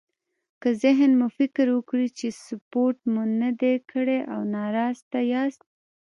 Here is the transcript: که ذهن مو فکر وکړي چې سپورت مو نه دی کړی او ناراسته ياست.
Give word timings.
که 0.61 0.69
ذهن 0.83 1.11
مو 1.19 1.27
فکر 1.37 1.65
وکړي 1.77 2.07
چې 2.17 2.27
سپورت 2.45 2.99
مو 3.13 3.23
نه 3.41 3.49
دی 3.61 3.75
کړی 3.91 4.19
او 4.33 4.39
ناراسته 4.55 5.19
ياست. 5.33 5.61